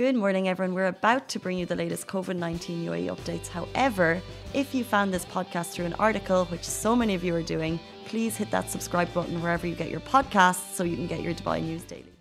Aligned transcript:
Good 0.00 0.16
morning, 0.16 0.48
everyone. 0.48 0.74
We're 0.74 0.86
about 0.86 1.28
to 1.28 1.38
bring 1.38 1.58
you 1.58 1.66
the 1.66 1.76
latest 1.76 2.06
COVID 2.06 2.34
19 2.34 2.86
UAE 2.86 3.14
updates. 3.14 3.48
However, 3.48 4.22
if 4.54 4.74
you 4.74 4.82
found 4.82 5.12
this 5.12 5.26
podcast 5.26 5.72
through 5.72 5.84
an 5.84 5.92
article, 5.98 6.46
which 6.46 6.64
so 6.64 6.96
many 6.96 7.14
of 7.14 7.22
you 7.22 7.34
are 7.34 7.42
doing, 7.42 7.78
please 8.06 8.34
hit 8.34 8.50
that 8.50 8.70
subscribe 8.70 9.12
button 9.12 9.42
wherever 9.42 9.66
you 9.66 9.74
get 9.74 9.90
your 9.90 10.00
podcasts 10.00 10.72
so 10.72 10.84
you 10.84 10.96
can 10.96 11.06
get 11.06 11.20
your 11.20 11.34
Dubai 11.34 11.62
news 11.62 11.82
daily. 11.82 12.14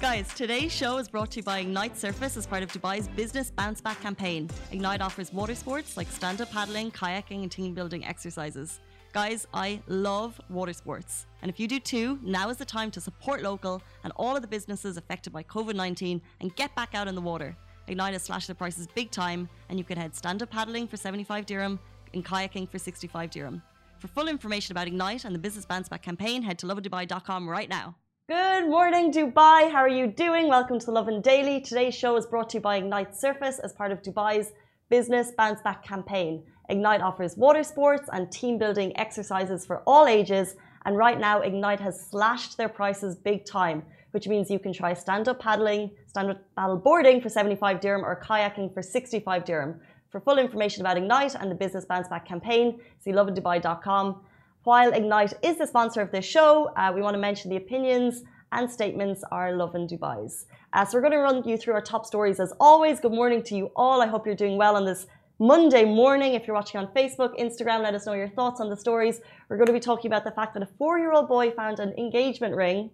Guys, 0.00 0.34
today's 0.34 0.72
show 0.72 0.98
is 0.98 1.06
brought 1.06 1.30
to 1.30 1.36
you 1.36 1.44
by 1.44 1.60
Ignite 1.60 1.96
Surface 1.96 2.36
as 2.36 2.48
part 2.48 2.64
of 2.64 2.72
Dubai's 2.72 3.06
business 3.06 3.52
bounce 3.52 3.80
back 3.80 4.00
campaign. 4.00 4.50
Ignite 4.72 5.00
offers 5.00 5.32
water 5.32 5.54
sports 5.54 5.96
like 5.96 6.08
stand 6.10 6.40
up 6.40 6.50
paddling, 6.50 6.90
kayaking, 6.90 7.42
and 7.42 7.52
team 7.52 7.74
building 7.74 8.04
exercises. 8.04 8.80
Guys, 9.12 9.44
I 9.52 9.82
love 9.88 10.40
water 10.48 10.72
sports. 10.72 11.26
And 11.42 11.50
if 11.50 11.58
you 11.58 11.66
do 11.66 11.80
too, 11.80 12.20
now 12.22 12.48
is 12.48 12.58
the 12.58 12.64
time 12.64 12.92
to 12.92 13.00
support 13.00 13.42
local 13.42 13.82
and 14.04 14.12
all 14.14 14.36
of 14.36 14.42
the 14.42 14.46
businesses 14.46 14.96
affected 14.96 15.32
by 15.32 15.42
COVID 15.42 15.74
19 15.74 16.22
and 16.40 16.54
get 16.54 16.72
back 16.76 16.94
out 16.94 17.08
in 17.08 17.16
the 17.16 17.20
water. 17.20 17.56
Ignite 17.88 18.12
has 18.12 18.22
slashed 18.22 18.46
the 18.46 18.54
prices 18.54 18.86
big 18.94 19.10
time, 19.10 19.48
and 19.68 19.78
you 19.80 19.84
can 19.84 19.98
head 19.98 20.14
stand 20.14 20.42
up 20.42 20.50
paddling 20.50 20.86
for 20.86 20.96
75 20.96 21.44
dirham 21.44 21.80
and 22.14 22.24
kayaking 22.24 22.68
for 22.68 22.78
65 22.78 23.30
dirham. 23.30 23.60
For 23.98 24.06
full 24.06 24.28
information 24.28 24.72
about 24.72 24.86
Ignite 24.86 25.24
and 25.24 25.34
the 25.34 25.40
Business 25.40 25.66
Bounce 25.66 25.88
Back 25.88 26.02
campaign, 26.02 26.42
head 26.42 26.60
to 26.60 26.66
lovindubai.com 26.66 27.50
right 27.50 27.68
now. 27.68 27.96
Good 28.28 28.68
morning, 28.68 29.12
Dubai. 29.12 29.72
How 29.72 29.78
are 29.78 29.88
you 29.88 30.06
doing? 30.06 30.48
Welcome 30.48 30.78
to 30.78 30.86
the 30.86 30.92
and 30.92 31.20
Daily. 31.20 31.60
Today's 31.60 31.96
show 31.96 32.14
is 32.16 32.26
brought 32.26 32.50
to 32.50 32.58
you 32.58 32.60
by 32.60 32.76
Ignite 32.76 33.16
Surface 33.16 33.58
as 33.58 33.72
part 33.72 33.90
of 33.90 34.02
Dubai's 34.02 34.52
Business 34.88 35.32
Bounce 35.36 35.60
Back 35.62 35.82
campaign. 35.84 36.44
Ignite 36.70 37.02
offers 37.02 37.36
water 37.36 37.62
sports 37.62 38.08
and 38.12 38.30
team 38.30 38.56
building 38.56 38.96
exercises 38.96 39.66
for 39.66 39.82
all 39.86 40.06
ages. 40.06 40.54
And 40.86 40.96
right 40.96 41.18
now, 41.18 41.40
Ignite 41.40 41.80
has 41.80 42.08
slashed 42.08 42.56
their 42.56 42.68
prices 42.68 43.16
big 43.16 43.44
time, 43.44 43.82
which 44.12 44.28
means 44.28 44.50
you 44.50 44.58
can 44.58 44.72
try 44.72 44.94
stand 44.94 45.28
up 45.28 45.40
paddling, 45.40 45.90
stand 46.06 46.30
up 46.30 46.40
paddle 46.56 46.76
boarding 46.76 47.20
for 47.20 47.28
75 47.28 47.80
dirham, 47.80 48.04
or 48.04 48.20
kayaking 48.20 48.72
for 48.72 48.82
65 48.82 49.44
dirham. 49.44 49.80
For 50.10 50.20
full 50.20 50.38
information 50.38 50.80
about 50.80 50.96
Ignite 50.96 51.34
and 51.34 51.50
the 51.50 51.54
Business 51.54 51.84
Bounce 51.84 52.08
Back 52.08 52.26
campaign, 52.26 52.80
see 52.98 53.12
lovindubai.com. 53.12 54.22
While 54.64 54.92
Ignite 54.92 55.34
is 55.42 55.58
the 55.58 55.66
sponsor 55.66 56.00
of 56.00 56.10
this 56.10 56.24
show, 56.24 56.72
uh, 56.76 56.92
we 56.94 57.02
want 57.02 57.14
to 57.14 57.20
mention 57.20 57.50
the 57.50 57.56
opinions 57.56 58.22
and 58.52 58.70
statements 58.70 59.22
are 59.30 59.54
Lovin 59.54 59.86
Dubai's. 59.86 60.46
Uh, 60.72 60.84
so 60.84 60.98
we're 60.98 61.02
going 61.02 61.12
to 61.12 61.18
run 61.18 61.42
you 61.44 61.56
through 61.56 61.74
our 61.74 61.80
top 61.80 62.04
stories 62.04 62.40
as 62.40 62.52
always. 62.58 63.00
Good 63.00 63.12
morning 63.12 63.42
to 63.44 63.54
you 63.54 63.70
all. 63.76 64.02
I 64.02 64.06
hope 64.06 64.26
you're 64.26 64.34
doing 64.34 64.56
well 64.56 64.76
on 64.76 64.84
this 64.84 65.06
Monday 65.42 65.86
morning. 65.86 66.34
If 66.34 66.46
you're 66.46 66.54
watching 66.54 66.78
on 66.78 66.88
Facebook, 66.88 67.40
Instagram, 67.40 67.80
let 67.80 67.94
us 67.94 68.04
know 68.04 68.12
your 68.12 68.28
thoughts 68.28 68.60
on 68.60 68.68
the 68.68 68.76
stories. 68.76 69.22
We're 69.48 69.56
going 69.56 69.68
to 69.68 69.72
be 69.72 69.80
talking 69.80 70.10
about 70.10 70.22
the 70.22 70.32
fact 70.32 70.52
that 70.52 70.62
a 70.62 70.68
four 70.76 70.98
year 70.98 71.12
old 71.12 71.28
boy 71.28 71.50
found 71.52 71.80
an 71.80 71.94
engagement 71.96 72.54
ring. 72.54 72.90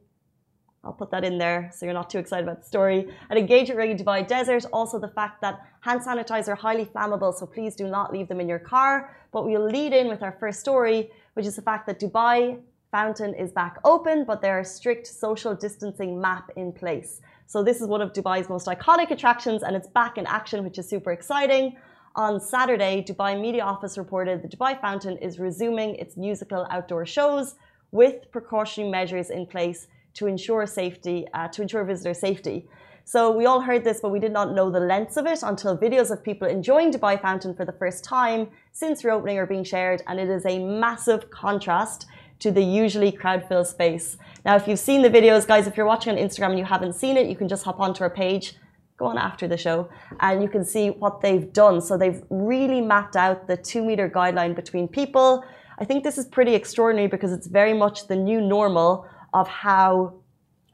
I'll 0.84 0.92
put 0.92 1.11
that 1.11 1.25
in 1.25 1.38
there 1.38 1.72
so 1.75 1.84
you're 1.84 1.92
not 1.92 2.08
too 2.08 2.20
excited 2.20 2.44
about 2.44 2.61
the 2.61 2.69
story. 2.69 3.08
An 3.30 3.36
engagement 3.36 3.78
ring 3.78 3.91
in 3.91 3.97
Dubai 3.97 4.25
desert. 4.25 4.64
Also, 4.72 5.00
the 5.00 5.08
fact 5.08 5.41
that 5.41 5.58
hand 5.80 6.03
sanitizer 6.03 6.50
are 6.50 6.55
highly 6.55 6.84
flammable, 6.84 7.34
so 7.34 7.47
please 7.47 7.75
do 7.75 7.88
not 7.88 8.12
leave 8.12 8.28
them 8.28 8.38
in 8.38 8.48
your 8.48 8.60
car. 8.60 9.16
But 9.33 9.44
we'll 9.44 9.66
lead 9.66 9.92
in 9.92 10.06
with 10.06 10.22
our 10.22 10.36
first 10.38 10.60
story, 10.60 11.10
which 11.34 11.47
is 11.47 11.56
the 11.56 11.62
fact 11.62 11.88
that 11.88 11.98
Dubai 11.98 12.60
Fountain 12.92 13.34
is 13.34 13.50
back 13.50 13.78
open, 13.83 14.25
but 14.25 14.41
there 14.41 14.56
are 14.56 14.62
strict 14.62 15.08
social 15.08 15.53
distancing 15.56 16.20
map 16.20 16.53
in 16.55 16.70
place. 16.72 17.20
So 17.48 17.64
this 17.64 17.81
is 17.81 17.88
one 17.88 18.00
of 18.00 18.12
Dubai's 18.12 18.48
most 18.48 18.69
iconic 18.69 19.10
attractions, 19.10 19.64
and 19.64 19.75
it's 19.75 19.88
back 19.88 20.16
in 20.16 20.27
action, 20.27 20.62
which 20.62 20.78
is 20.78 20.88
super 20.88 21.10
exciting. 21.10 21.77
On 22.17 22.41
Saturday, 22.41 23.05
Dubai 23.06 23.39
Media 23.39 23.62
Office 23.62 23.98
reported 23.98 24.42
the 24.42 24.48
Dubai 24.48 24.81
Fountain 24.81 25.19
is 25.19 25.39
resuming 25.39 25.97
its 25.97 26.17
musical 26.17 26.67
outdoor 26.70 27.05
shows 27.05 27.56
with 27.91 28.33
precautionary 28.33 28.91
measures 28.91 29.28
in 29.28 29.45
place 29.45 29.89
to 30.14 30.27
ensure 30.27 30.64
safety, 30.64 31.27
uh, 31.34 31.47
to 31.48 31.61
ensure 31.61 31.84
visitor 31.84 32.14
safety. 32.14 32.67
So 33.05 33.31
we 33.31 33.44
all 33.44 33.61
heard 33.61 33.84
this, 33.84 34.00
but 34.00 34.12
we 34.12 34.19
did 34.19 34.33
not 34.33 34.55
know 34.55 34.70
the 34.70 34.81
lengths 34.81 35.19
of 35.19 35.27
it 35.27 35.42
until 35.42 35.77
videos 35.77 36.11
of 36.11 36.25
people 36.25 36.48
enjoying 36.48 36.91
Dubai 36.91 37.20
Fountain 37.20 37.53
for 37.55 37.67
the 37.67 37.72
first 37.72 38.03
time 38.03 38.48
since 38.72 39.05
reopening 39.05 39.37
are 39.37 39.44
being 39.44 39.62
shared, 39.62 40.03
and 40.06 40.19
it 40.19 40.31
is 40.31 40.47
a 40.47 40.59
massive 40.59 41.31
contrast 41.31 42.06
to 42.38 42.50
the 42.50 42.62
usually 42.62 43.12
crowd-filled 43.12 43.66
space. 43.66 44.16
Now, 44.43 44.56
if 44.56 44.66
you've 44.66 44.78
seen 44.78 45.03
the 45.03 45.10
videos, 45.10 45.47
guys, 45.47 45.66
if 45.66 45.76
you're 45.76 45.84
watching 45.84 46.16
on 46.16 46.19
Instagram 46.19 46.53
and 46.53 46.59
you 46.59 46.65
haven't 46.65 46.94
seen 46.94 47.19
it, 47.19 47.26
you 47.26 47.37
can 47.37 47.47
just 47.47 47.65
hop 47.65 47.78
onto 47.78 48.03
our 48.03 48.10
page 48.10 48.55
go 48.98 49.06
on 49.06 49.18
after 49.18 49.46
the 49.46 49.56
show 49.56 49.88
and 50.20 50.42
you 50.42 50.48
can 50.48 50.64
see 50.64 50.88
what 50.90 51.20
they've 51.20 51.52
done. 51.52 51.80
So 51.80 51.96
they've 51.96 52.22
really 52.30 52.80
mapped 52.80 53.16
out 53.16 53.46
the 53.46 53.56
two 53.56 53.84
meter 53.84 54.08
guideline 54.08 54.54
between 54.54 54.88
people. 54.88 55.44
I 55.78 55.84
think 55.84 56.04
this 56.04 56.16
is 56.16 56.24
pretty 56.26 56.54
extraordinary 56.54 57.08
because 57.08 57.32
it's 57.32 57.46
very 57.46 57.74
much 57.74 58.06
the 58.08 58.16
new 58.16 58.40
normal 58.40 59.06
of 59.34 59.46
how 59.48 60.14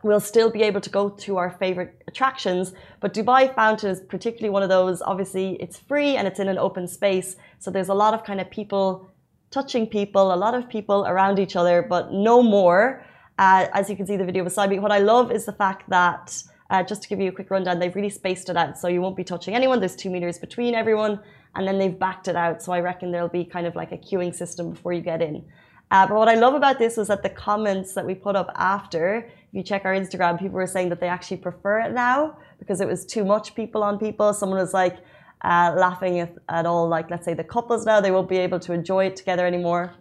we'll 0.02 0.20
still 0.20 0.50
be 0.50 0.62
able 0.62 0.80
to 0.80 0.90
go 0.90 1.08
to 1.08 1.36
our 1.36 1.50
favorite 1.50 2.02
attractions. 2.06 2.72
But 3.00 3.14
Dubai 3.14 3.54
Fountain 3.54 3.90
is 3.90 4.00
particularly 4.00 4.50
one 4.50 4.62
of 4.62 4.68
those. 4.68 5.02
Obviously, 5.02 5.56
it's 5.60 5.78
free 5.78 6.16
and 6.16 6.26
it's 6.26 6.40
in 6.40 6.48
an 6.48 6.58
open 6.58 6.86
space. 6.88 7.36
So 7.58 7.70
there's 7.70 7.88
a 7.88 7.94
lot 7.94 8.14
of 8.14 8.24
kind 8.24 8.40
of 8.40 8.50
people 8.50 9.08
touching 9.50 9.86
people, 9.86 10.32
a 10.32 10.36
lot 10.36 10.54
of 10.54 10.68
people 10.68 11.04
around 11.06 11.38
each 11.38 11.56
other, 11.56 11.82
but 11.82 12.12
no 12.12 12.42
more. 12.42 13.04
Uh, 13.38 13.66
as 13.72 13.88
you 13.90 13.96
can 13.96 14.06
see 14.06 14.16
the 14.16 14.24
video 14.24 14.44
beside 14.44 14.70
me, 14.70 14.78
what 14.78 14.92
I 14.92 14.98
love 14.98 15.30
is 15.30 15.44
the 15.44 15.52
fact 15.52 15.88
that 15.90 16.42
uh, 16.72 16.82
just 16.82 17.02
to 17.02 17.08
give 17.08 17.20
you 17.20 17.28
a 17.28 17.32
quick 17.32 17.50
rundown, 17.50 17.78
they've 17.78 17.94
really 17.94 18.08
spaced 18.08 18.48
it 18.48 18.56
out. 18.56 18.78
So 18.78 18.88
you 18.88 19.02
won't 19.02 19.14
be 19.14 19.24
touching 19.24 19.54
anyone. 19.54 19.78
There's 19.78 19.94
two 19.94 20.08
meters 20.08 20.38
between 20.38 20.74
everyone. 20.74 21.20
And 21.54 21.68
then 21.68 21.78
they've 21.78 21.96
backed 21.96 22.28
it 22.28 22.34
out. 22.34 22.62
So 22.62 22.72
I 22.72 22.80
reckon 22.80 23.12
there'll 23.12 23.28
be 23.28 23.44
kind 23.44 23.66
of 23.66 23.76
like 23.76 23.92
a 23.92 23.98
queuing 23.98 24.34
system 24.34 24.70
before 24.70 24.94
you 24.94 25.02
get 25.02 25.20
in. 25.20 25.44
Uh, 25.90 26.06
but 26.06 26.16
what 26.16 26.28
I 26.28 26.34
love 26.34 26.54
about 26.54 26.78
this 26.78 26.96
was 26.96 27.08
that 27.08 27.22
the 27.22 27.28
comments 27.28 27.92
that 27.92 28.06
we 28.06 28.14
put 28.14 28.36
up 28.36 28.50
after, 28.56 29.18
if 29.18 29.52
you 29.52 29.62
check 29.62 29.84
our 29.84 29.92
Instagram, 29.92 30.38
people 30.38 30.54
were 30.54 30.66
saying 30.66 30.88
that 30.88 30.98
they 30.98 31.08
actually 31.08 31.36
prefer 31.36 31.80
it 31.80 31.92
now 31.92 32.38
because 32.58 32.80
it 32.80 32.88
was 32.88 33.04
too 33.04 33.22
much 33.22 33.54
people 33.54 33.82
on 33.82 33.98
people. 33.98 34.32
Someone 34.32 34.58
was 34.58 34.72
like 34.72 34.96
uh, 35.44 35.74
laughing 35.76 36.20
at, 36.20 36.34
at 36.48 36.64
all, 36.64 36.88
like 36.88 37.10
let's 37.10 37.26
say 37.26 37.34
the 37.34 37.44
couples 37.44 37.84
now, 37.84 38.00
they 38.00 38.10
won't 38.10 38.30
be 38.30 38.38
able 38.38 38.60
to 38.60 38.72
enjoy 38.72 39.04
it 39.04 39.16
together 39.16 39.46
anymore. 39.46 39.92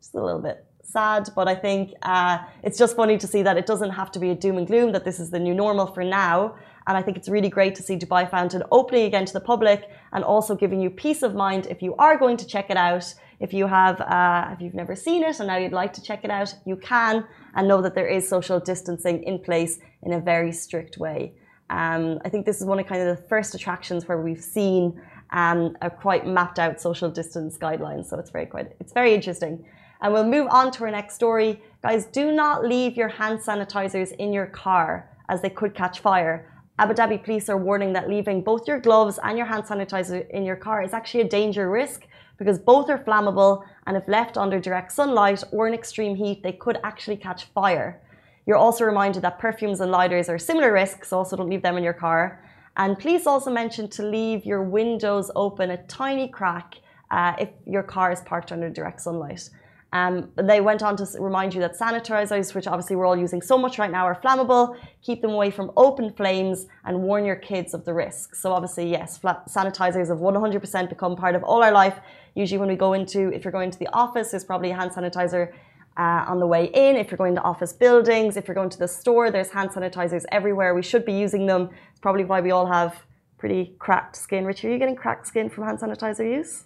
Just 0.00 0.16
a 0.16 0.24
little 0.24 0.42
bit 0.42 0.65
sad, 0.86 1.28
but 1.34 1.48
I 1.48 1.54
think 1.54 1.92
uh, 2.02 2.38
it's 2.62 2.78
just 2.78 2.96
funny 2.96 3.18
to 3.18 3.26
see 3.26 3.42
that 3.42 3.56
it 3.56 3.66
doesn't 3.66 3.90
have 3.90 4.10
to 4.12 4.18
be 4.18 4.30
a 4.30 4.34
doom 4.34 4.58
and 4.58 4.66
gloom, 4.66 4.92
that 4.92 5.04
this 5.04 5.18
is 5.20 5.30
the 5.30 5.38
new 5.38 5.54
normal 5.54 5.86
for 5.86 6.04
now. 6.04 6.56
And 6.86 6.96
I 6.96 7.02
think 7.02 7.16
it's 7.16 7.28
really 7.28 7.48
great 7.48 7.74
to 7.76 7.82
see 7.82 7.96
Dubai 7.96 8.30
Fountain 8.30 8.62
opening 8.70 9.06
again 9.06 9.24
to 9.26 9.32
the 9.32 9.40
public 9.40 9.90
and 10.12 10.22
also 10.22 10.54
giving 10.54 10.80
you 10.80 10.88
peace 10.88 11.22
of 11.22 11.34
mind 11.34 11.66
if 11.68 11.82
you 11.82 11.96
are 11.96 12.16
going 12.16 12.36
to 12.36 12.46
check 12.46 12.70
it 12.70 12.76
out. 12.76 13.12
If 13.40 13.52
you 13.52 13.66
have, 13.66 14.00
uh, 14.00 14.50
if 14.52 14.60
you've 14.62 14.74
never 14.74 14.94
seen 14.94 15.22
it 15.24 15.40
and 15.40 15.48
now 15.48 15.56
you'd 15.56 15.72
like 15.72 15.92
to 15.94 16.02
check 16.02 16.24
it 16.24 16.30
out, 16.30 16.54
you 16.64 16.76
can 16.76 17.24
and 17.54 17.66
know 17.66 17.82
that 17.82 17.94
there 17.94 18.06
is 18.06 18.28
social 18.28 18.60
distancing 18.60 19.24
in 19.24 19.40
place 19.40 19.78
in 20.02 20.12
a 20.12 20.20
very 20.20 20.52
strict 20.52 20.96
way. 20.96 21.34
Um, 21.68 22.20
I 22.24 22.28
think 22.28 22.46
this 22.46 22.60
is 22.60 22.66
one 22.66 22.78
of 22.78 22.86
kind 22.86 23.02
of 23.02 23.16
the 23.16 23.22
first 23.24 23.54
attractions 23.54 24.06
where 24.06 24.20
we've 24.20 24.42
seen 24.42 25.00
um, 25.32 25.76
a 25.82 25.90
quite 25.90 26.26
mapped 26.26 26.58
out 26.58 26.80
social 26.80 27.10
distance 27.10 27.58
guidelines. 27.58 28.06
So 28.06 28.18
it's 28.18 28.30
very 28.30 28.46
quite, 28.46 28.72
it's 28.78 28.92
very 28.92 29.12
interesting. 29.12 29.64
And 30.00 30.12
we'll 30.12 30.26
move 30.26 30.48
on 30.50 30.70
to 30.72 30.84
our 30.84 30.90
next 30.90 31.14
story. 31.14 31.62
Guys, 31.82 32.06
do 32.06 32.32
not 32.32 32.64
leave 32.64 32.96
your 32.96 33.08
hand 33.08 33.40
sanitizers 33.40 34.12
in 34.16 34.32
your 34.32 34.46
car 34.46 35.10
as 35.28 35.42
they 35.42 35.50
could 35.50 35.74
catch 35.74 36.00
fire. 36.00 36.52
Abu 36.78 36.92
Dhabi 36.92 37.24
police 37.24 37.48
are 37.48 37.56
warning 37.56 37.94
that 37.94 38.08
leaving 38.08 38.42
both 38.42 38.68
your 38.68 38.78
gloves 38.78 39.18
and 39.22 39.38
your 39.38 39.46
hand 39.46 39.64
sanitizer 39.64 40.28
in 40.30 40.44
your 40.44 40.56
car 40.56 40.82
is 40.82 40.92
actually 40.92 41.22
a 41.22 41.28
danger 41.28 41.70
risk 41.70 42.06
because 42.36 42.58
both 42.58 42.90
are 42.90 42.98
flammable 42.98 43.64
and 43.86 43.96
if 43.96 44.06
left 44.06 44.36
under 44.36 44.60
direct 44.60 44.92
sunlight 44.92 45.42
or 45.52 45.66
in 45.66 45.72
extreme 45.72 46.14
heat, 46.14 46.42
they 46.42 46.52
could 46.52 46.78
actually 46.84 47.16
catch 47.16 47.46
fire. 47.46 48.02
You're 48.44 48.58
also 48.58 48.84
reminded 48.84 49.22
that 49.22 49.38
perfumes 49.38 49.80
and 49.80 49.90
lighters 49.90 50.28
are 50.28 50.38
similar 50.38 50.72
risks, 50.72 51.08
so 51.08 51.18
also 51.18 51.36
don't 51.36 51.48
leave 51.48 51.62
them 51.62 51.78
in 51.78 51.84
your 51.84 51.94
car. 51.94 52.44
And 52.76 52.98
please 52.98 53.26
also 53.26 53.50
mention 53.50 53.88
to 53.90 54.02
leave 54.02 54.44
your 54.44 54.62
windows 54.62 55.30
open 55.34 55.70
a 55.70 55.82
tiny 55.84 56.28
crack 56.28 56.74
uh, 57.10 57.32
if 57.38 57.48
your 57.64 57.82
car 57.82 58.12
is 58.12 58.20
parked 58.20 58.52
under 58.52 58.68
direct 58.68 59.00
sunlight. 59.00 59.48
Um, 59.92 60.30
they 60.36 60.60
went 60.60 60.82
on 60.82 60.96
to 60.96 61.06
remind 61.18 61.54
you 61.54 61.60
that 61.60 61.78
sanitizers, 61.78 62.54
which 62.54 62.66
obviously 62.66 62.96
we're 62.96 63.06
all 63.06 63.16
using 63.16 63.40
so 63.40 63.56
much 63.56 63.78
right 63.78 63.90
now, 63.90 64.04
are 64.04 64.20
flammable. 64.20 64.76
Keep 65.02 65.22
them 65.22 65.30
away 65.30 65.50
from 65.50 65.70
open 65.76 66.12
flames 66.12 66.66
and 66.84 67.02
warn 67.02 67.24
your 67.24 67.36
kids 67.36 67.72
of 67.72 67.84
the 67.84 67.94
risks. 67.94 68.42
So 68.42 68.52
obviously, 68.52 68.90
yes, 68.90 69.18
sanitizers 69.20 70.08
have 70.08 70.18
100% 70.18 70.88
become 70.88 71.16
part 71.16 71.34
of 71.34 71.44
all 71.44 71.62
our 71.62 71.72
life. 71.72 71.98
Usually, 72.34 72.58
when 72.58 72.68
we 72.68 72.76
go 72.76 72.92
into, 72.92 73.32
if 73.32 73.44
you're 73.44 73.52
going 73.52 73.70
to 73.70 73.78
the 73.78 73.88
office, 73.92 74.32
there's 74.32 74.44
probably 74.44 74.72
a 74.72 74.76
hand 74.76 74.90
sanitizer 74.90 75.52
uh, 75.96 76.24
on 76.28 76.40
the 76.40 76.46
way 76.46 76.66
in. 76.66 76.96
If 76.96 77.10
you're 77.10 77.18
going 77.18 77.34
to 77.36 77.42
office 77.42 77.72
buildings, 77.72 78.36
if 78.36 78.48
you're 78.48 78.54
going 78.54 78.70
to 78.70 78.78
the 78.78 78.88
store, 78.88 79.30
there's 79.30 79.50
hand 79.50 79.70
sanitizers 79.70 80.24
everywhere. 80.30 80.74
We 80.74 80.82
should 80.82 81.04
be 81.04 81.14
using 81.14 81.46
them. 81.46 81.70
It's 81.90 82.00
probably 82.00 82.24
why 82.24 82.40
we 82.40 82.50
all 82.50 82.66
have 82.66 83.02
pretty 83.38 83.76
cracked 83.78 84.16
skin. 84.16 84.44
Richard, 84.44 84.68
are 84.68 84.72
you 84.72 84.78
getting 84.78 84.96
cracked 84.96 85.26
skin 85.26 85.48
from 85.48 85.64
hand 85.64 85.78
sanitizer 85.78 86.30
use? 86.30 86.64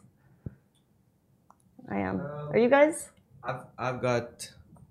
I 1.91 1.99
am. 1.99 2.21
Are 2.21 2.59
you 2.59 2.69
guys? 2.69 3.11
I've 3.43 3.65
I've 3.79 4.01
got 4.01 4.51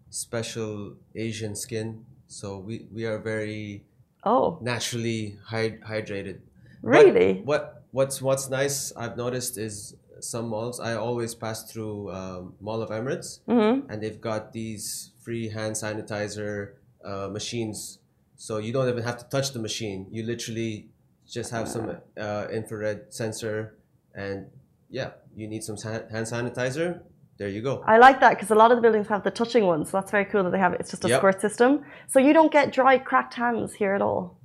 special 0.10 0.96
Asian 1.16 1.56
skin, 1.56 2.06
so 2.28 2.58
we 2.58 2.88
we 2.94 3.06
are 3.06 3.18
very 3.20 3.84
oh 4.24 4.58
naturally 4.62 5.38
hyd- 5.50 5.82
hydrated. 5.84 6.40
Really? 6.82 7.34
But 7.34 7.46
what 7.46 7.84
what's 7.92 8.22
what's 8.22 8.50
nice 8.50 8.92
I've 8.96 9.18
noticed 9.18 9.58
is 9.58 9.96
some 10.20 10.50
malls. 10.50 10.80
I 10.80 10.96
always 10.96 11.34
pass 11.36 11.72
through 11.72 12.12
um, 12.12 12.54
Mall 12.60 12.82
of 12.82 12.90
Emirates, 12.90 13.40
mm-hmm. 13.48 13.90
and 13.90 14.04
they've 14.04 14.20
got 14.20 14.52
these 14.52 15.12
free 15.24 15.50
hand 15.50 15.76
sanitizer 15.76 16.74
uh, 17.06 17.30
machines. 17.32 18.00
So 18.36 18.58
you 18.58 18.72
don't 18.74 18.90
even 18.90 19.04
have 19.04 19.18
to 19.18 19.26
touch 19.30 19.52
the 19.52 19.60
machine. 19.60 20.08
You 20.12 20.24
literally 20.24 20.90
Just 21.30 21.52
have 21.52 21.68
some 21.70 21.98
uh, 22.18 22.48
infrared 22.52 23.14
sensor, 23.14 23.78
and 24.16 24.50
yeah, 24.90 25.12
you 25.36 25.48
need 25.48 25.64
some 25.64 25.78
hand 25.78 26.26
sanitizer. 26.28 27.02
There 27.38 27.48
you 27.48 27.62
go. 27.62 27.82
I 27.88 27.98
like 27.98 28.20
that 28.20 28.32
because 28.32 28.52
a 28.52 28.56
lot 28.56 28.72
of 28.72 28.78
the 28.78 28.82
buildings 28.82 29.08
have 29.08 29.24
the 29.24 29.32
touching 29.32 29.66
ones. 29.66 29.90
So 29.90 29.98
that's 29.98 30.12
very 30.12 30.26
cool 30.26 30.44
that 30.44 30.52
they 30.52 30.60
have 30.60 30.74
it. 30.74 30.82
It's 30.82 30.92
just 30.92 31.06
a 31.06 31.08
Yep. 31.08 31.20
squirt 31.20 31.40
system. 31.42 31.86
So 32.08 32.20
you 32.20 32.34
don't 32.34 32.52
get 32.52 32.74
dry, 32.74 32.98
cracked 32.98 33.36
hands 33.36 33.74
here 33.74 33.94
at 33.94 34.02
all. 34.02 34.40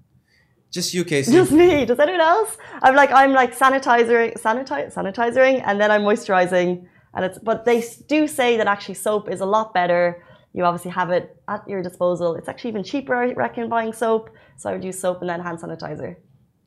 Just 0.70 0.94
you, 0.94 1.04
Casey. 1.04 1.32
Just 1.32 1.50
me. 1.52 1.84
Does 1.84 1.98
anyone 1.98 2.20
else? 2.20 2.56
I'm 2.82 2.94
like 2.94 3.10
I'm 3.12 3.32
like 3.32 3.56
sanitizing, 3.56 4.40
sanitize, 4.40 4.94
sanitizing, 4.94 5.62
and 5.66 5.80
then 5.80 5.90
I'm 5.90 6.02
moisturizing. 6.02 6.86
And 7.14 7.24
it's 7.24 7.38
but 7.38 7.64
they 7.64 7.82
do 8.08 8.26
say 8.28 8.56
that 8.58 8.66
actually 8.66 8.94
soap 8.94 9.28
is 9.28 9.40
a 9.40 9.46
lot 9.46 9.74
better. 9.74 10.22
You 10.52 10.64
obviously 10.64 10.92
have 10.92 11.10
it 11.10 11.36
at 11.48 11.68
your 11.68 11.82
disposal. 11.82 12.36
It's 12.36 12.48
actually 12.48 12.70
even 12.70 12.84
cheaper, 12.84 13.14
I 13.14 13.32
reckon, 13.32 13.68
buying 13.68 13.92
soap. 13.92 14.30
So 14.56 14.70
I 14.70 14.72
would 14.72 14.84
use 14.84 14.98
soap 15.00 15.20
and 15.20 15.28
then 15.30 15.40
hand 15.40 15.58
sanitizer. 15.58 16.16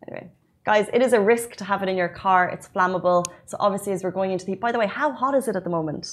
Anyway, 0.06 0.31
guys, 0.68 0.88
it 0.92 1.02
is 1.02 1.14
a 1.14 1.22
risk 1.34 1.56
to 1.56 1.64
have 1.64 1.81
it 1.81 1.88
in 1.88 1.96
your 1.96 2.10
car. 2.10 2.50
It's 2.50 2.68
flammable. 2.68 3.24
So 3.46 3.56
obviously, 3.58 3.94
as 3.94 4.04
we're 4.04 4.18
going 4.19 4.31
into 4.34 4.46
the 4.46 4.56
by 4.56 4.74
the 4.74 4.80
way, 4.80 4.88
how 4.88 5.14
hot 5.14 5.34
is 5.34 5.48
it 5.48 5.56
at 5.56 5.64
the 5.64 5.69
moment? 5.69 6.06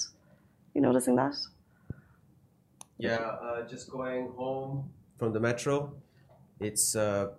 You 0.73 0.79
noticing 0.81 1.17
that? 1.17 1.35
Yeah, 2.97 3.17
uh, 3.17 3.67
just 3.67 3.91
going 3.91 4.29
home 4.37 4.89
from 5.19 5.33
the 5.33 5.41
metro. 5.41 5.91
It's 6.61 6.95
uh, 6.95 7.31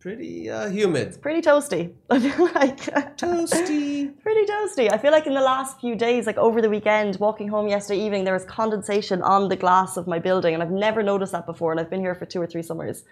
pretty 0.00 0.50
uh, 0.50 0.68
humid. 0.68 1.22
Pretty 1.22 1.42
toasty. 1.42 1.92
I 2.10 2.18
feel 2.18 2.46
like 2.62 2.80
Toasty. 3.22 4.20
pretty 4.26 4.44
toasty. 4.52 4.92
I 4.92 4.98
feel 4.98 5.12
like 5.12 5.28
in 5.28 5.34
the 5.34 5.46
last 5.54 5.78
few 5.80 5.94
days, 5.94 6.26
like 6.26 6.38
over 6.38 6.60
the 6.60 6.68
weekend, 6.68 7.18
walking 7.20 7.46
home 7.46 7.68
yesterday 7.68 8.04
evening, 8.04 8.24
there 8.24 8.34
was 8.34 8.44
condensation 8.44 9.22
on 9.22 9.48
the 9.48 9.54
glass 9.64 9.96
of 9.96 10.08
my 10.08 10.18
building, 10.18 10.54
and 10.54 10.62
I've 10.62 10.72
never 10.72 11.04
noticed 11.04 11.30
that 11.30 11.46
before. 11.46 11.70
And 11.70 11.78
I've 11.78 11.90
been 11.94 12.00
here 12.00 12.16
for 12.16 12.26
two 12.26 12.42
or 12.42 12.48
three 12.48 12.62
summers. 12.62 13.04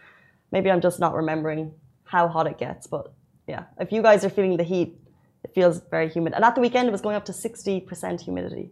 Maybe 0.51 0.69
I'm 0.69 0.81
just 0.81 0.99
not 0.99 1.15
remembering 1.15 1.73
how 2.03 2.27
hot 2.27 2.49
it 2.49 2.59
gets, 2.59 2.89
but 2.89 3.13
yeah, 3.47 3.65
if 3.79 3.93
you 3.93 4.03
guys 4.03 4.25
are 4.25 4.31
feeling 4.31 4.57
the 4.57 4.65
heat, 4.65 4.99
it 5.45 5.53
feels 5.55 5.81
very 5.91 6.09
humid. 6.09 6.33
And 6.35 6.45
at 6.45 6.55
the 6.55 6.61
weekend, 6.61 6.89
it 6.89 6.93
was 6.93 7.01
going 7.01 7.17
up 7.17 7.25
to 7.27 7.33
sixty 7.33 7.81
percent 7.81 8.21
humidity. 8.21 8.71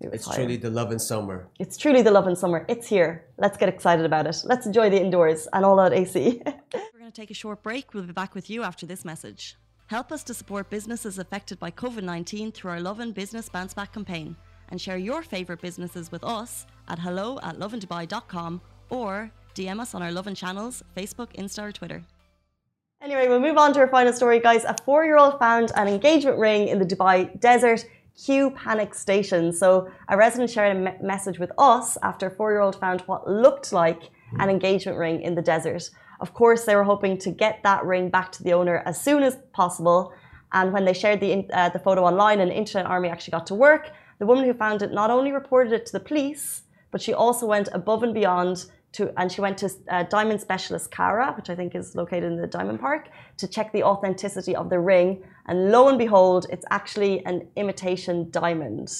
It 0.00 0.10
It's 0.14 0.24
higher. 0.26 0.36
truly 0.36 0.56
the 0.56 0.70
love 0.70 0.92
in 0.92 0.98
summer. 0.98 1.48
It's 1.58 1.76
truly 1.76 2.00
the 2.00 2.10
love 2.10 2.26
in 2.26 2.34
summer. 2.34 2.64
It's 2.68 2.88
here. 2.88 3.26
Let's 3.36 3.58
get 3.58 3.68
excited 3.68 4.06
about 4.06 4.26
it. 4.26 4.36
Let's 4.46 4.64
enjoy 4.66 4.88
the 4.88 4.98
indoors 5.00 5.46
and 5.52 5.62
all 5.64 5.76
that 5.76 5.92
AC. 5.92 6.40
We're 6.46 7.00
going 7.00 7.12
to 7.12 7.20
take 7.20 7.30
a 7.30 7.34
short 7.34 7.62
break. 7.62 7.92
We'll 7.92 8.04
be 8.04 8.12
back 8.14 8.34
with 8.34 8.48
you 8.48 8.62
after 8.62 8.86
this 8.86 9.04
message. 9.04 9.56
Help 9.88 10.10
us 10.10 10.22
to 10.24 10.32
support 10.32 10.70
businesses 10.70 11.18
affected 11.18 11.58
by 11.58 11.70
COVID 11.70 12.02
19 12.02 12.52
through 12.52 12.70
our 12.70 12.80
Lovin 12.80 13.12
Business 13.12 13.50
Bounce 13.50 13.74
Back 13.74 13.92
campaign 13.92 14.36
and 14.70 14.80
share 14.80 14.96
your 14.96 15.22
favourite 15.22 15.60
businesses 15.60 16.10
with 16.10 16.24
us 16.24 16.64
at 16.88 16.98
hello 16.98 17.38
at 17.42 17.58
lovindubai.com 17.58 18.60
or 18.88 19.30
DM 19.54 19.80
us 19.80 19.94
on 19.94 20.00
our 20.00 20.12
Lovin 20.12 20.34
channels 20.34 20.82
Facebook, 20.96 21.34
Insta, 21.36 21.64
or 21.64 21.72
Twitter. 21.72 22.02
Anyway, 23.02 23.26
we'll 23.28 23.40
move 23.40 23.56
on 23.56 23.72
to 23.72 23.80
our 23.80 23.88
final 23.88 24.12
story, 24.12 24.40
guys. 24.40 24.62
A 24.64 24.76
four 24.84 25.06
year 25.06 25.16
old 25.16 25.38
found 25.38 25.72
an 25.74 25.88
engagement 25.88 26.36
ring 26.36 26.68
in 26.68 26.78
the 26.78 26.84
Dubai 26.84 27.40
desert. 27.40 27.86
Q 28.22 28.50
panic 28.50 28.94
station. 28.94 29.54
So, 29.54 29.88
a 30.08 30.16
resident 30.18 30.50
shared 30.50 30.76
a 30.76 30.78
me- 30.78 30.98
message 31.00 31.38
with 31.38 31.50
us 31.56 31.96
after 32.02 32.26
a 32.26 32.30
four 32.30 32.50
year 32.50 32.60
old 32.60 32.78
found 32.78 33.00
what 33.02 33.26
looked 33.26 33.72
like 33.72 34.10
an 34.38 34.50
engagement 34.50 34.98
ring 34.98 35.22
in 35.22 35.34
the 35.34 35.40
desert. 35.40 35.88
Of 36.20 36.34
course, 36.34 36.66
they 36.66 36.76
were 36.76 36.84
hoping 36.84 37.16
to 37.18 37.30
get 37.30 37.62
that 37.62 37.82
ring 37.86 38.10
back 38.10 38.32
to 38.32 38.42
the 38.42 38.52
owner 38.52 38.82
as 38.84 39.00
soon 39.00 39.22
as 39.22 39.38
possible. 39.54 40.12
And 40.52 40.70
when 40.70 40.84
they 40.84 40.92
shared 40.92 41.20
the, 41.20 41.46
uh, 41.54 41.70
the 41.70 41.78
photo 41.78 42.04
online 42.04 42.40
and 42.40 42.52
Internet 42.52 42.86
Army 42.86 43.08
actually 43.08 43.32
got 43.32 43.46
to 43.46 43.54
work, 43.54 43.90
the 44.18 44.26
woman 44.26 44.44
who 44.44 44.52
found 44.52 44.82
it 44.82 44.92
not 44.92 45.10
only 45.10 45.32
reported 45.32 45.72
it 45.72 45.86
to 45.86 45.92
the 45.92 46.00
police, 46.00 46.62
but 46.90 47.00
she 47.00 47.14
also 47.14 47.46
went 47.46 47.70
above 47.72 48.02
and 48.02 48.12
beyond 48.12 48.66
to, 48.92 49.12
and 49.20 49.30
she 49.30 49.40
went 49.40 49.58
to 49.58 49.70
uh, 49.88 50.02
Diamond 50.04 50.40
Specialist 50.40 50.90
Cara, 50.90 51.32
which 51.36 51.48
I 51.48 51.54
think 51.54 51.74
is 51.74 51.94
located 51.94 52.24
in 52.24 52.36
the 52.36 52.46
Diamond 52.46 52.80
Park, 52.80 53.08
to 53.36 53.46
check 53.46 53.72
the 53.72 53.82
authenticity 53.84 54.56
of 54.56 54.68
the 54.68 54.80
ring. 54.80 55.22
And 55.46 55.70
lo 55.70 55.88
and 55.88 55.98
behold, 55.98 56.46
it's 56.50 56.64
actually 56.70 57.24
an 57.24 57.46
imitation 57.56 58.30
diamond. 58.30 58.90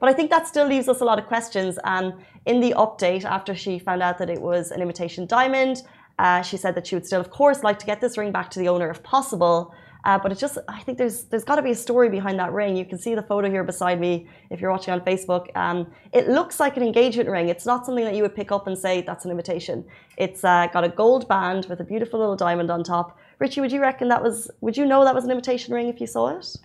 But 0.00 0.08
I 0.08 0.12
think 0.12 0.30
that 0.30 0.46
still 0.46 0.66
leaves 0.66 0.88
us 0.88 1.00
a 1.00 1.04
lot 1.04 1.18
of 1.18 1.26
questions. 1.26 1.78
And 1.84 2.14
in 2.46 2.60
the 2.60 2.74
update, 2.76 3.24
after 3.24 3.54
she 3.54 3.78
found 3.78 4.02
out 4.02 4.18
that 4.18 4.30
it 4.30 4.40
was 4.40 4.70
an 4.70 4.80
imitation 4.80 5.26
diamond, 5.26 5.82
uh, 6.18 6.42
she 6.42 6.56
said 6.56 6.74
that 6.74 6.86
she 6.86 6.96
would 6.96 7.06
still, 7.06 7.20
of 7.20 7.30
course, 7.30 7.62
like 7.62 7.78
to 7.78 7.86
get 7.86 8.00
this 8.00 8.18
ring 8.18 8.32
back 8.32 8.50
to 8.50 8.58
the 8.58 8.68
owner 8.68 8.90
if 8.90 9.02
possible. 9.02 9.74
Uh, 10.04 10.18
but 10.18 10.30
it's 10.32 10.40
just, 10.40 10.58
I 10.68 10.80
think 10.80 10.96
there's 10.96 11.24
there's 11.24 11.44
got 11.44 11.56
to 11.56 11.62
be 11.62 11.72
a 11.72 11.74
story 11.74 12.08
behind 12.08 12.38
that 12.38 12.52
ring. 12.52 12.76
You 12.76 12.84
can 12.84 12.98
see 12.98 13.14
the 13.14 13.22
photo 13.22 13.50
here 13.50 13.64
beside 13.64 14.00
me 14.00 14.28
if 14.50 14.60
you're 14.60 14.70
watching 14.70 14.94
on 14.94 15.00
Facebook. 15.00 15.54
Um, 15.56 15.90
it 16.12 16.28
looks 16.28 16.60
like 16.60 16.76
an 16.76 16.82
engagement 16.82 17.28
ring. 17.28 17.48
It's 17.48 17.66
not 17.66 17.84
something 17.84 18.04
that 18.04 18.14
you 18.14 18.22
would 18.22 18.34
pick 18.34 18.52
up 18.52 18.66
and 18.66 18.78
say 18.78 19.02
that's 19.02 19.24
an 19.24 19.30
imitation. 19.30 19.84
It's 20.16 20.44
uh, 20.44 20.68
got 20.72 20.84
a 20.84 20.88
gold 20.88 21.28
band 21.28 21.66
with 21.66 21.80
a 21.80 21.84
beautiful 21.84 22.20
little 22.20 22.36
diamond 22.36 22.70
on 22.70 22.84
top. 22.84 23.18
Richie, 23.38 23.60
would 23.60 23.72
you 23.72 23.80
reckon 23.80 24.08
that 24.08 24.22
was? 24.22 24.50
Would 24.60 24.76
you 24.76 24.86
know 24.86 25.04
that 25.04 25.14
was 25.14 25.24
an 25.24 25.30
imitation 25.30 25.74
ring 25.74 25.88
if 25.88 26.00
you 26.00 26.06
saw 26.06 26.28
it? 26.36 26.56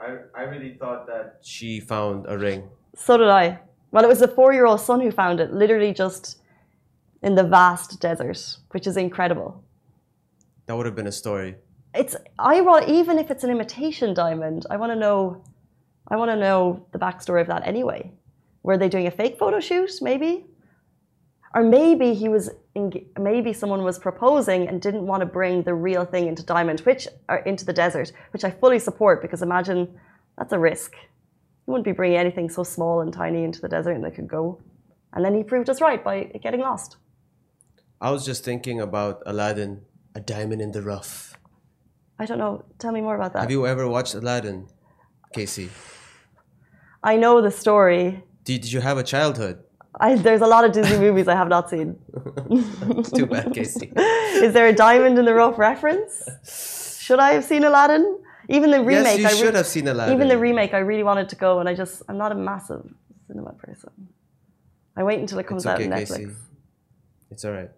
I, 0.00 0.16
I 0.34 0.42
really 0.42 0.74
thought 0.74 1.06
that 1.06 1.38
she 1.42 1.80
found 1.80 2.26
a 2.28 2.38
ring. 2.38 2.68
So 2.94 3.16
did 3.18 3.28
I. 3.28 3.60
Well, 3.90 4.04
it 4.04 4.08
was 4.08 4.22
a 4.22 4.28
four-year-old 4.28 4.80
son 4.80 5.00
who 5.00 5.10
found 5.10 5.40
it, 5.40 5.52
literally 5.52 5.92
just 5.92 6.40
in 7.22 7.34
the 7.34 7.42
vast 7.42 8.00
desert, 8.00 8.58
which 8.70 8.86
is 8.86 8.96
incredible. 8.96 9.64
That 10.68 10.76
would 10.76 10.84
have 10.84 10.94
been 10.94 11.06
a 11.06 11.12
story. 11.12 11.56
It's 11.94 12.14
I 12.38 12.60
want 12.60 12.90
even 12.90 13.18
if 13.18 13.30
it's 13.30 13.42
an 13.42 13.50
imitation 13.50 14.12
diamond, 14.12 14.66
I 14.68 14.76
want 14.76 14.92
to 14.92 14.96
know. 14.96 15.42
I 16.08 16.16
want 16.16 16.30
to 16.30 16.36
know 16.36 16.86
the 16.92 16.98
backstory 16.98 17.40
of 17.40 17.46
that 17.46 17.66
anyway. 17.66 18.12
Were 18.62 18.76
they 18.76 18.90
doing 18.90 19.06
a 19.06 19.10
fake 19.10 19.38
photo 19.38 19.60
shoot? 19.60 19.90
Maybe, 20.02 20.44
or 21.54 21.62
maybe 21.62 22.12
he 22.12 22.28
was. 22.28 22.50
Maybe 23.18 23.54
someone 23.54 23.82
was 23.82 23.98
proposing 23.98 24.68
and 24.68 24.80
didn't 24.80 25.06
want 25.06 25.22
to 25.22 25.26
bring 25.26 25.62
the 25.62 25.72
real 25.72 26.04
thing 26.04 26.28
into 26.28 26.42
diamond, 26.42 26.80
which 26.80 27.08
or 27.30 27.38
into 27.38 27.64
the 27.64 27.72
desert, 27.72 28.12
which 28.34 28.44
I 28.44 28.50
fully 28.50 28.78
support 28.78 29.22
because 29.22 29.40
imagine 29.40 29.98
that's 30.36 30.52
a 30.52 30.58
risk. 30.58 30.92
You 31.66 31.72
wouldn't 31.72 31.86
be 31.86 31.92
bringing 31.92 32.18
anything 32.18 32.50
so 32.50 32.62
small 32.62 33.00
and 33.00 33.10
tiny 33.10 33.42
into 33.42 33.62
the 33.62 33.68
desert 33.68 33.92
and 33.92 34.04
they 34.04 34.10
could 34.10 34.28
go. 34.28 34.60
And 35.14 35.24
then 35.24 35.34
he 35.34 35.42
proved 35.42 35.70
us 35.70 35.80
right 35.80 36.04
by 36.04 36.24
getting 36.42 36.60
lost. 36.60 36.98
I 38.00 38.10
was 38.12 38.24
just 38.24 38.44
thinking 38.44 38.80
about 38.80 39.22
Aladdin, 39.26 39.80
a 40.18 40.20
diamond 40.20 40.60
in 40.60 40.72
the 40.72 40.82
rough. 40.82 41.12
I 42.18 42.26
don't 42.26 42.40
know. 42.44 42.64
Tell 42.82 42.92
me 42.92 43.00
more 43.08 43.16
about 43.20 43.32
that. 43.32 43.40
Have 43.44 43.52
you 43.56 43.66
ever 43.66 43.84
watched 43.96 44.14
Aladdin, 44.20 44.58
Casey? 45.32 45.68
I 47.12 47.14
know 47.22 47.34
the 47.40 47.52
story. 47.64 48.04
Did, 48.44 48.62
did 48.62 48.72
you 48.76 48.80
have 48.80 48.98
a 48.98 49.06
childhood? 49.14 49.56
I, 50.00 50.08
there's 50.26 50.44
a 50.48 50.50
lot 50.54 50.62
of 50.66 50.70
Disney 50.72 50.98
movies 51.06 51.28
I 51.34 51.36
have 51.42 51.50
not 51.56 51.70
seen. 51.70 51.88
Too 53.16 53.26
bad, 53.26 53.54
Casey. 53.54 53.92
Is 54.46 54.52
there 54.56 54.68
a 54.74 54.76
diamond 54.88 55.14
in 55.20 55.24
the 55.24 55.34
rough 55.42 55.56
reference? 55.58 56.12
Should 57.06 57.20
I 57.20 57.30
have 57.36 57.44
seen 57.44 57.62
Aladdin? 57.64 58.04
Even 58.48 58.70
the 58.70 58.82
remake. 58.82 59.20
yes, 59.20 59.32
you 59.32 59.38
should 59.46 59.54
have 59.54 59.66
seen 59.66 59.86
Aladdin. 59.88 60.14
Even 60.16 60.28
the 60.28 60.38
remake, 60.38 60.72
I 60.74 60.82
really 60.90 61.06
wanted 61.10 61.28
to 61.32 61.36
go, 61.36 61.60
and 61.60 61.68
I 61.68 61.74
just 61.74 62.02
I'm 62.08 62.18
not 62.24 62.32
a 62.32 62.38
massive 62.50 62.84
cinema 63.26 63.52
person. 63.52 63.92
I 64.96 65.02
wait 65.08 65.18
until 65.20 65.38
it 65.38 65.46
comes 65.46 65.64
It's 65.64 65.70
out 65.72 65.80
on 65.82 65.88
Netflix. 65.88 66.08
Casey. 66.08 66.26
It's 67.30 67.44
all 67.44 67.52
right. 67.52 67.70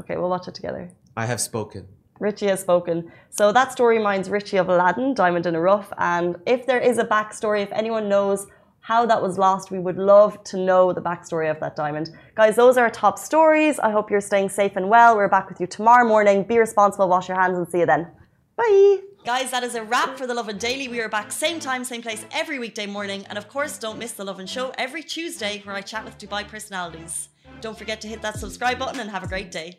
Okay, 0.00 0.16
we'll 0.18 0.32
watch 0.36 0.46
it 0.48 0.54
together. 0.54 0.84
I 1.16 1.26
have 1.26 1.40
spoken. 1.40 1.86
Richie 2.20 2.46
has 2.46 2.60
spoken. 2.60 3.10
So 3.30 3.52
that 3.52 3.72
story 3.72 3.98
reminds 3.98 4.30
Richie 4.30 4.56
of 4.56 4.68
Aladdin, 4.68 5.14
Diamond 5.14 5.46
in 5.46 5.54
a 5.54 5.60
Rough. 5.60 5.92
And 5.98 6.36
if 6.46 6.66
there 6.66 6.78
is 6.78 6.98
a 6.98 7.04
backstory, 7.04 7.62
if 7.62 7.72
anyone 7.72 8.08
knows 8.08 8.46
how 8.80 9.06
that 9.06 9.22
was 9.22 9.38
lost, 9.38 9.70
we 9.70 9.78
would 9.78 9.96
love 9.96 10.42
to 10.44 10.56
know 10.56 10.92
the 10.92 11.00
backstory 11.00 11.50
of 11.50 11.58
that 11.60 11.76
diamond. 11.76 12.10
Guys, 12.34 12.56
those 12.56 12.76
are 12.76 12.84
our 12.84 12.90
top 12.90 13.18
stories. 13.18 13.78
I 13.78 13.90
hope 13.90 14.10
you're 14.10 14.20
staying 14.20 14.50
safe 14.50 14.76
and 14.76 14.88
well. 14.88 15.16
We're 15.16 15.28
back 15.28 15.48
with 15.48 15.60
you 15.60 15.66
tomorrow 15.66 16.06
morning. 16.06 16.44
Be 16.44 16.58
responsible, 16.58 17.08
wash 17.08 17.28
your 17.28 17.40
hands, 17.40 17.56
and 17.58 17.68
see 17.68 17.78
you 17.80 17.86
then. 17.86 18.08
Bye. 18.56 18.98
Guys, 19.24 19.52
that 19.52 19.62
is 19.62 19.76
a 19.76 19.84
wrap 19.84 20.18
for 20.18 20.26
the 20.26 20.34
Lovin 20.34 20.58
Daily. 20.58 20.88
We 20.88 21.00
are 21.00 21.08
back 21.08 21.30
same 21.30 21.60
time, 21.60 21.84
same 21.84 22.02
place 22.02 22.24
every 22.32 22.58
weekday 22.58 22.86
morning. 22.86 23.24
And 23.28 23.38
of 23.38 23.48
course, 23.48 23.78
don't 23.78 23.98
miss 23.98 24.12
the 24.12 24.24
Lovin 24.24 24.46
Show 24.46 24.72
every 24.76 25.04
Tuesday 25.04 25.62
where 25.64 25.76
I 25.76 25.80
chat 25.80 26.04
with 26.04 26.18
Dubai 26.18 26.46
personalities. 26.46 27.28
Don't 27.60 27.78
forget 27.78 28.00
to 28.00 28.08
hit 28.08 28.20
that 28.22 28.38
subscribe 28.38 28.78
button 28.80 29.00
and 29.00 29.10
have 29.10 29.22
a 29.22 29.28
great 29.28 29.52
day. 29.52 29.78